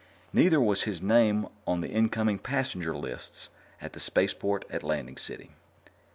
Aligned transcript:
Neither 0.33 0.59
was 0.59 0.81
his 0.81 0.99
name 0.99 1.45
on 1.67 1.81
the 1.81 1.91
incoming 1.91 2.39
passenger 2.39 2.97
lists 2.97 3.49
at 3.79 3.93
the 3.93 3.99
spaceport 3.99 4.65
at 4.67 4.81
Landing 4.81 5.17
City. 5.17 5.51